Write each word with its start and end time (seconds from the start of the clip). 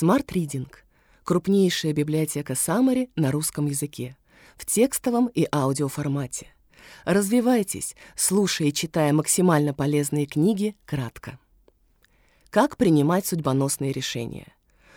Smart 0.00 0.26
Reading— 0.32 0.66
крупнейшая 1.24 1.92
библиотека 1.92 2.54
Summary 2.54 3.10
на 3.14 3.30
русском 3.30 3.66
языке, 3.66 4.16
в 4.56 4.66
текстовом 4.66 5.28
и 5.28 5.46
аудиоформате. 5.52 6.48
Развивайтесь, 7.04 7.94
слушая 8.16 8.68
и 8.68 8.72
читая 8.72 9.12
максимально 9.12 9.72
полезные 9.72 10.26
книги 10.26 10.74
кратко. 10.84 11.38
Как 12.50 12.76
принимать 12.76 13.24
судьбоносные 13.26 13.92
решения? 13.92 14.48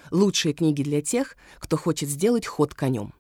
Лучшие 0.09 0.55
книги 0.55 0.81
для 0.81 1.03
тех, 1.03 1.37
кто 1.59 1.77
хочет 1.77 2.09
сделать 2.09 2.47
ход 2.47 2.73
конем. 2.73 3.13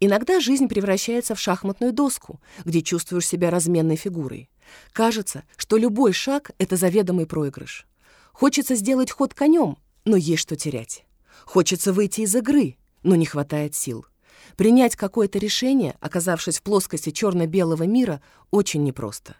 Иногда 0.00 0.40
жизнь 0.40 0.66
превращается 0.66 1.36
в 1.36 1.40
шахматную 1.40 1.92
доску, 1.92 2.40
где 2.64 2.82
чувствуешь 2.82 3.28
себя 3.28 3.50
разменной 3.50 3.94
фигурой. 3.94 4.50
Кажется, 4.92 5.44
что 5.56 5.76
любой 5.76 6.12
шаг— 6.12 6.50
это 6.58 6.74
заведомый 6.74 7.26
проигрыш. 7.26 7.86
Хочется 8.32 8.74
сделать 8.74 9.12
ход 9.12 9.34
конем, 9.34 9.78
но 10.10 10.16
есть 10.16 10.42
что 10.42 10.56
терять. 10.56 11.06
Хочется 11.46 11.92
выйти 11.92 12.22
из 12.22 12.34
игры, 12.34 12.76
но 13.02 13.14
не 13.14 13.26
хватает 13.26 13.74
сил. 13.74 14.04
Принять 14.56 14.96
какое-то 14.96 15.38
решение, 15.38 15.96
оказавшись 16.00 16.58
в 16.58 16.62
плоскости 16.62 17.10
черно-белого 17.10 17.84
мира, 17.84 18.20
очень 18.50 18.82
непросто. 18.82 19.36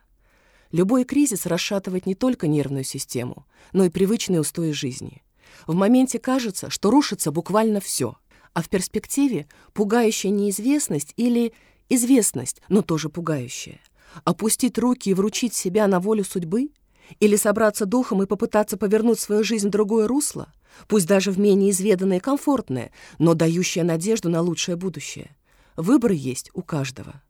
Любой 0.71 1.05
кризис 1.05 1.47
расшатывает 1.47 2.07
не 2.07 2.15
только 2.15 2.47
нервную 2.47 2.85
систему, 2.85 3.47
но 3.73 3.85
и 3.85 3.91
привычные 3.91 4.41
устои 4.41 4.71
жизни. 4.71 5.23
В 5.67 5.75
моменте 5.75 6.21
кажется, 6.21 6.71
что 6.71 6.91
рушится 6.91 7.33
буквально 7.33 7.81
все, 7.81 8.17
а 8.55 8.63
в 8.63 8.69
перспективе 8.69 9.49
пугающая 9.73 10.31
неизвестность 10.31 11.13
или 11.17 11.53
известность, 11.89 12.63
но 12.69 12.83
тоже 12.83 13.09
пугающая. 13.09 13.81
Опустить 14.25 14.79
руки 14.79 15.11
и 15.11 15.15
вручить 15.15 15.55
себя 15.55 15.89
на 15.89 15.99
волю 15.99 16.25
судьбы? 16.25 16.71
Или 17.19 17.35
собраться 17.35 17.87
духом 17.87 18.23
и 18.23 18.27
попытаться 18.27 18.77
повернуть 18.77 19.19
свою 19.19 19.43
жизнь 19.43 19.67
в 19.67 19.71
другое 19.73 20.07
русло? 20.07 20.53
Пусть 20.89 21.07
даже 21.07 21.31
в 21.31 21.39
менее 21.39 21.71
изведанное 21.71 22.19
и 22.19 22.21
комфортное, 22.21 22.91
но 23.19 23.35
дающее 23.35 23.85
надежду 23.85 24.29
на 24.29 24.41
лучшее 24.41 24.77
будущее. 24.77 25.37
Выбор 25.77 26.13
есть 26.13 26.51
у 26.55 26.63
каждого. 26.63 27.23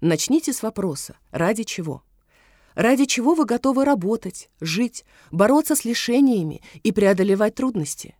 Начните 0.00 0.52
с 0.52 0.62
вопроса 0.62 1.16
«Ради 1.30 1.62
чего?». 1.62 2.02
Ради 2.74 3.04
чего 3.04 3.34
вы 3.34 3.44
готовы 3.44 3.84
работать, 3.84 4.48
жить, 4.60 5.04
бороться 5.30 5.76
с 5.76 5.84
лишениями 5.84 6.62
и 6.82 6.90
преодолевать 6.90 7.54
трудности? 7.54 8.16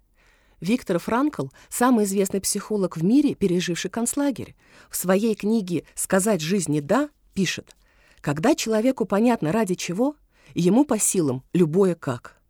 Виктор 0.60 0.98
Франкл, 0.98 1.46
самый 1.68 2.04
известный 2.04 2.40
психолог 2.40 2.96
в 2.96 3.02
мире, 3.02 3.34
переживший 3.34 3.90
концлагерь, 3.90 4.54
в 4.90 4.96
своей 4.96 5.34
книге 5.34 5.84
«Сказать 5.94 6.40
жизни 6.40 6.80
да» 6.80 7.08
пишет, 7.34 7.74
«Когда 8.20 8.54
человеку 8.54 9.06
понятно 9.06 9.52
ради 9.52 9.74
чего, 9.74 10.14
ему 10.54 10.84
по 10.84 10.98
силам 10.98 11.42
любое 11.52 11.94
как». 11.94 12.41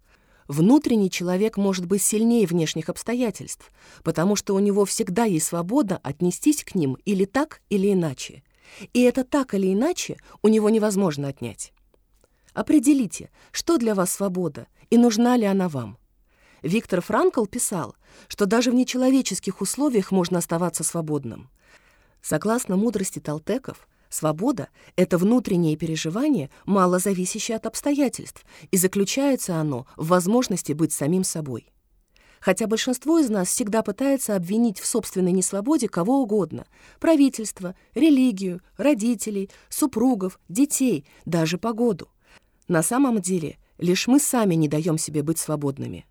Внутренний 0.52 1.10
человек 1.10 1.56
может 1.56 1.86
быть 1.86 2.02
сильнее 2.02 2.46
внешних 2.46 2.90
обстоятельств, 2.90 3.72
потому 4.02 4.36
что 4.36 4.54
у 4.54 4.58
него 4.58 4.84
всегда 4.84 5.24
есть 5.24 5.46
свобода 5.46 5.98
отнестись 6.02 6.62
к 6.62 6.74
ним 6.74 6.98
или 7.06 7.24
так, 7.24 7.62
или 7.70 7.90
иначе. 7.90 8.42
И 8.92 9.00
это 9.00 9.24
так 9.24 9.54
или 9.54 9.72
иначе 9.72 10.18
у 10.42 10.48
него 10.48 10.68
невозможно 10.68 11.28
отнять. 11.28 11.72
Определите, 12.52 13.30
что 13.50 13.78
для 13.78 13.94
вас 13.94 14.10
свобода 14.10 14.66
и 14.90 14.98
нужна 14.98 15.38
ли 15.38 15.46
она 15.46 15.70
вам. 15.70 15.96
Виктор 16.60 17.00
Франкл 17.00 17.46
писал, 17.46 17.96
что 18.28 18.44
даже 18.44 18.70
в 18.70 18.74
нечеловеческих 18.74 19.62
условиях 19.62 20.10
можно 20.10 20.36
оставаться 20.36 20.84
свободным. 20.84 21.48
Согласно 22.20 22.76
мудрости 22.76 23.20
Талтеков, 23.20 23.88
свобода— 24.12 24.68
это 24.96 25.18
внутреннее 25.18 25.76
переживание, 25.76 26.50
мало 26.66 26.98
зависящее 26.98 27.56
от 27.56 27.66
обстоятельств, 27.66 28.44
и 28.70 28.76
заключается 28.76 29.56
оно 29.56 29.86
в 29.96 30.08
возможности 30.08 30.72
быть 30.72 30.92
самим 30.92 31.24
собой. 31.24 31.72
Хотя 32.40 32.66
большинство 32.66 33.18
из 33.20 33.30
нас 33.30 33.48
всегда 33.48 33.82
пытается 33.82 34.34
обвинить 34.34 34.80
в 34.80 34.86
собственной 34.86 35.30
несвободе 35.30 35.88
кого 35.88 36.22
угодно— 36.22 36.66
правительство, 37.00 37.76
религию, 37.94 38.60
родителей, 38.76 39.48
супругов, 39.68 40.40
детей, 40.48 41.06
даже 41.24 41.56
погоду. 41.56 42.08
На 42.66 42.82
самом 42.82 43.20
деле, 43.20 43.58
лишь 43.78 44.08
мы 44.08 44.18
сами 44.18 44.56
не 44.56 44.66
даем 44.66 44.98
себе 44.98 45.22
быть 45.22 45.38
свободными. 45.38 46.04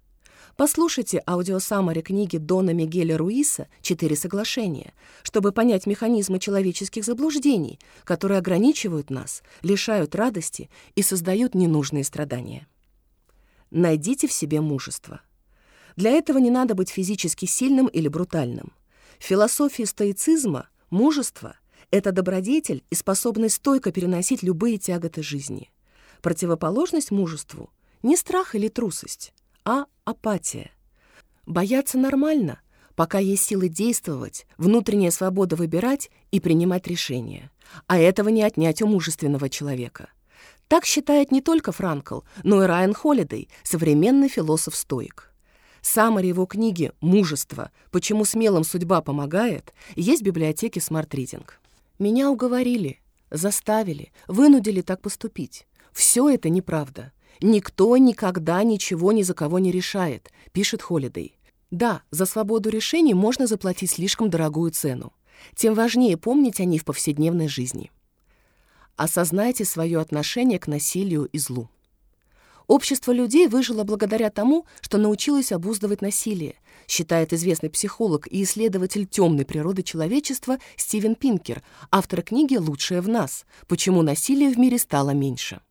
Послушайте 0.61 1.23
аудиосаммари 1.25 2.01
книги 2.01 2.37
Дона 2.37 2.69
Мигеля 2.69 3.17
Руиса 3.17 3.67
«Четыре 3.81 4.15
соглашения», 4.15 4.93
чтобы 5.23 5.53
понять 5.53 5.87
механизмы 5.87 6.37
человеческих 6.37 7.03
заблуждений, 7.03 7.79
которые 8.03 8.37
ограничивают 8.37 9.09
нас, 9.09 9.41
лишают 9.63 10.13
радости 10.13 10.69
и 10.93 11.01
создают 11.01 11.55
ненужные 11.55 12.03
страдания. 12.03 12.67
Найдите 13.71 14.27
в 14.27 14.31
себе 14.31 14.61
мужество. 14.61 15.21
Для 15.95 16.11
этого 16.11 16.37
не 16.37 16.51
надо 16.51 16.75
быть 16.75 16.91
физически 16.91 17.47
сильным 17.47 17.87
или 17.87 18.07
брутальным. 18.07 18.71
В 19.17 19.23
философии 19.23 19.81
стоицизма 19.81 20.69
мужество— 20.91 21.55
это 21.89 22.11
добродетель 22.11 22.83
и 22.91 22.93
способность 22.93 23.55
стойко 23.55 23.91
переносить 23.91 24.43
любые 24.43 24.77
тяготы 24.77 25.23
жизни. 25.23 25.71
Противоположность 26.21 27.09
мужеству— 27.09 27.71
не 28.03 28.15
страх 28.15 28.53
или 28.53 28.67
трусость, 28.67 29.33
а 29.65 29.85
апатия. 30.05 30.71
Бояться 31.45 31.97
нормально, 31.97 32.61
пока 32.95 33.19
есть 33.19 33.43
силы 33.43 33.69
действовать, 33.69 34.45
внутренняя 34.57 35.11
свобода 35.11 35.55
выбирать 35.55 36.09
и 36.31 36.39
принимать 36.39 36.87
решения. 36.87 37.51
А 37.87 37.97
этого 37.97 38.29
не 38.29 38.43
отнять 38.43 38.81
у 38.81 38.87
мужественного 38.87 39.49
человека. 39.49 40.09
Так 40.67 40.85
считает 40.85 41.31
не 41.31 41.41
только 41.41 41.71
Франкл, 41.71 42.21
но 42.43 42.63
и 42.63 42.67
Райан 42.67 42.93
Холидей, 42.93 43.49
современный 43.63 44.29
философ-стоик. 44.29 45.31
Саммари 45.81 46.27
его 46.27 46.45
книги 46.45 46.91
«Мужество. 47.01 47.71
Почему 47.89 48.23
смелым 48.23 48.63
судьба 48.63 49.01
помогает» 49.01 49.73
есть 49.95 50.21
в 50.21 50.25
библиотеке 50.25 50.79
Smart 50.79 51.09
Reading. 51.09 51.45
Меня 51.97 52.29
уговорили, 52.29 53.01
заставили, 53.31 54.11
вынудили 54.27 54.81
так 54.81 55.01
поступить. 55.01 55.67
Все 55.91 56.29
это 56.29 56.49
неправда. 56.49 57.11
Никто 57.39 57.95
никогда 57.97 58.63
ничего 58.63 59.11
ни 59.11 59.23
за 59.23 59.33
кого 59.33 59.59
не 59.59 59.71
решает, 59.71 60.31
пишет 60.51 60.81
Холидей. 60.81 61.37
Да, 61.71 62.01
за 62.11 62.25
свободу 62.25 62.69
решений 62.69 63.13
можно 63.13 63.47
заплатить 63.47 63.91
слишком 63.91 64.29
дорогую 64.29 64.71
цену. 64.71 65.13
Тем 65.55 65.73
важнее 65.73 66.17
помнить 66.17 66.59
о 66.59 66.65
ней 66.65 66.77
в 66.77 66.85
повседневной 66.85 67.47
жизни. 67.47 67.91
Осознайте 68.95 69.65
свое 69.65 69.99
отношение 69.99 70.59
к 70.59 70.67
насилию 70.67 71.25
и 71.25 71.39
злу. 71.39 71.69
Общество 72.67 73.11
людей 73.11 73.47
выжило 73.47 73.83
благодаря 73.83 74.29
тому, 74.29 74.65
что 74.81 74.97
научилось 74.97 75.51
обуздывать 75.51 76.01
насилие, 76.01 76.55
считает 76.87 77.33
известный 77.33 77.69
психолог 77.69 78.27
и 78.27 78.43
исследователь 78.43 79.05
темной 79.05 79.45
природы 79.45 79.83
человечества 79.83 80.57
Стивен 80.77 81.15
Пинкер, 81.15 81.63
автор 81.89 82.21
книги 82.21 82.55
«Лучшее 82.55 83.01
в 83.01 83.09
нас. 83.09 83.45
Почему 83.67 84.03
насилие 84.03 84.53
в 84.53 84.57
мире 84.57 84.77
стало 84.77 85.09
меньше». 85.09 85.61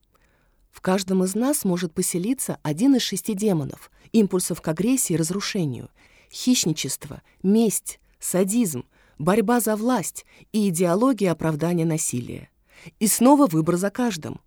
В 0.70 0.81
каждом 0.81 1.25
из 1.25 1.34
нас 1.34 1.64
может 1.64 1.92
поселиться 1.92 2.58
один 2.62 2.97
из 2.97 3.03
шести 3.03 3.34
демонов, 3.34 3.91
импульсов 4.12 4.60
к 4.60 4.69
агрессии 4.69 5.14
и 5.14 5.16
разрушению, 5.16 5.91
хищничество, 6.32 7.22
месть, 7.42 8.00
садизм, 8.19 8.84
борьба 9.19 9.60
за 9.60 9.76
власть 9.76 10.25
и 10.53 10.69
идеология 10.69 11.32
оправдания 11.32 11.84
насилия. 11.84 12.48
И 12.98 13.06
снова 13.06 13.47
выбор 13.47 13.76
за 13.76 13.91
каждым. 13.91 14.41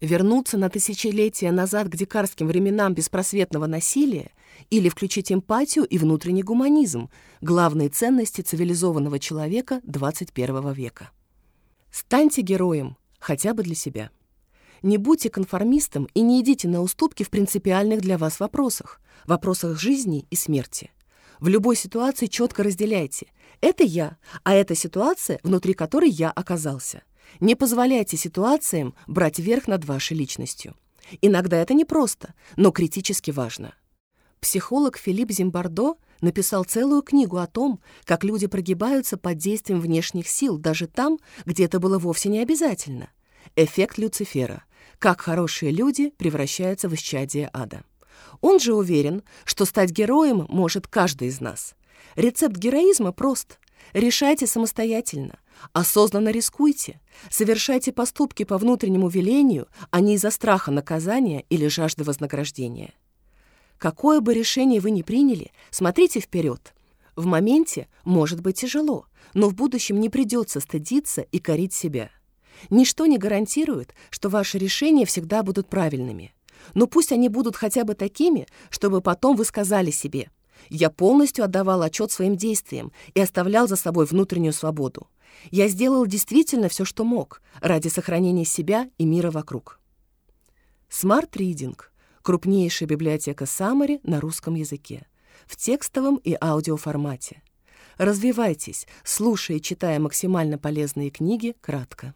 Вернуться 0.00 0.56
на 0.56 0.70
тысячелетия 0.70 1.52
назад 1.52 1.88
к 1.88 1.96
дикарским 1.96 2.46
временам 2.46 2.94
беспросветного 2.94 3.66
насилия 3.66 4.30
или 4.70 4.88
включить 4.88 5.30
эмпатию 5.30 5.84
и 5.84 5.98
внутренний 5.98 6.42
гуманизм, 6.42 7.10
главные 7.42 7.90
ценности 7.90 8.40
цивилизованного 8.40 9.18
человека 9.18 9.80
21 9.84 10.72
века. 10.72 11.10
Станьте 11.92 12.40
героем, 12.40 12.96
хотя 13.18 13.52
бы 13.52 13.62
для 13.62 13.74
себя. 13.74 14.10
Не 14.82 14.96
будьте 14.96 15.28
конформистом 15.28 16.08
и 16.14 16.22
не 16.22 16.40
идите 16.40 16.68
на 16.68 16.80
уступки 16.80 17.22
в 17.22 17.30
принципиальных 17.30 18.00
для 18.00 18.16
вас 18.16 18.40
вопросах, 18.40 19.00
вопросах 19.26 19.78
жизни 19.78 20.26
и 20.30 20.36
смерти. 20.36 20.90
В 21.38 21.48
любой 21.48 21.76
ситуации 21.76 22.26
четко 22.26 22.62
разделяйте. 22.62 23.26
Это 23.60 23.84
я, 23.84 24.16
а 24.42 24.54
это 24.54 24.74
ситуация, 24.74 25.40
внутри 25.42 25.74
которой 25.74 26.10
я 26.10 26.30
оказался. 26.30 27.02
Не 27.40 27.54
позволяйте 27.54 28.16
ситуациям 28.16 28.94
брать 29.06 29.38
верх 29.38 29.68
над 29.68 29.84
вашей 29.84 30.16
личностью. 30.16 30.74
Иногда 31.22 31.58
это 31.58 31.74
непросто, 31.74 32.34
но 32.56 32.70
критически 32.70 33.30
важно. 33.30 33.74
Психолог 34.40 34.96
Филипп 34.96 35.30
Зимбардо 35.30 35.96
написал 36.22 36.64
целую 36.64 37.02
книгу 37.02 37.36
о 37.36 37.46
том, 37.46 37.80
как 38.04 38.24
люди 38.24 38.46
прогибаются 38.46 39.16
под 39.16 39.36
действием 39.36 39.80
внешних 39.80 40.28
сил 40.28 40.56
даже 40.56 40.86
там, 40.86 41.18
где 41.44 41.64
это 41.64 41.78
было 41.78 41.98
вовсе 41.98 42.30
не 42.30 42.40
обязательно. 42.40 43.10
Эффект 43.56 43.98
Люцифера 43.98 44.64
как 44.98 45.20
хорошие 45.20 45.72
люди 45.72 46.10
превращаются 46.10 46.88
в 46.88 46.94
исчадие 46.94 47.50
ада. 47.52 47.82
Он 48.40 48.58
же 48.60 48.74
уверен, 48.74 49.22
что 49.44 49.64
стать 49.64 49.90
героем 49.90 50.46
может 50.48 50.86
каждый 50.86 51.28
из 51.28 51.40
нас. 51.40 51.74
Рецепт 52.16 52.56
героизма 52.56 53.12
прост. 53.12 53.58
Решайте 53.92 54.46
самостоятельно, 54.46 55.38
осознанно 55.72 56.30
рискуйте, 56.30 57.00
совершайте 57.30 57.92
поступки 57.92 58.44
по 58.44 58.58
внутреннему 58.58 59.08
велению, 59.08 59.68
а 59.90 60.00
не 60.00 60.14
из-за 60.14 60.30
страха 60.30 60.70
наказания 60.70 61.44
или 61.48 61.66
жажды 61.66 62.04
вознаграждения. 62.04 62.92
Какое 63.78 64.20
бы 64.20 64.34
решение 64.34 64.80
вы 64.80 64.90
ни 64.90 65.02
приняли, 65.02 65.52
смотрите 65.70 66.20
вперед. 66.20 66.74
В 67.16 67.26
моменте 67.26 67.88
может 68.04 68.40
быть 68.42 68.60
тяжело, 68.60 69.06
но 69.34 69.48
в 69.48 69.54
будущем 69.54 69.98
не 70.00 70.08
придется 70.08 70.60
стыдиться 70.60 71.22
и 71.22 71.38
корить 71.38 71.72
себя. 71.72 72.10
Ничто 72.68 73.06
не 73.06 73.16
гарантирует, 73.16 73.94
что 74.10 74.28
ваши 74.28 74.58
решения 74.58 75.06
всегда 75.06 75.42
будут 75.42 75.68
правильными. 75.68 76.34
Но 76.74 76.86
пусть 76.86 77.12
они 77.12 77.28
будут 77.28 77.56
хотя 77.56 77.84
бы 77.84 77.94
такими, 77.94 78.46
чтобы 78.68 79.00
потом 79.00 79.36
вы 79.36 79.44
сказали 79.44 79.90
себе 79.90 80.30
«Я 80.68 80.90
полностью 80.90 81.44
отдавал 81.44 81.80
отчет 81.82 82.12
своим 82.12 82.36
действиям 82.36 82.92
и 83.14 83.20
оставлял 83.20 83.66
за 83.66 83.76
собой 83.76 84.04
внутреннюю 84.04 84.52
свободу. 84.52 85.08
Я 85.50 85.68
сделал 85.68 86.06
действительно 86.06 86.68
все, 86.68 86.84
что 86.84 87.04
мог, 87.04 87.40
ради 87.60 87.88
сохранения 87.88 88.44
себя 88.44 88.90
и 88.98 89.06
мира 89.06 89.30
вокруг». 89.30 89.80
Smart 90.90 91.30
Reading— 91.30 91.78
крупнейшая 92.22 92.88
библиотека 92.88 93.44
Summary 93.44 94.00
на 94.02 94.20
русском 94.20 94.54
языке, 94.54 95.06
в 95.46 95.56
текстовом 95.56 96.16
и 96.16 96.36
аудиоформате. 96.40 97.42
Развивайтесь, 97.96 98.86
слушая 99.04 99.58
и 99.58 99.62
читая 99.62 99.98
максимально 99.98 100.58
полезные 100.58 101.10
книги 101.10 101.54
кратко. 101.60 102.14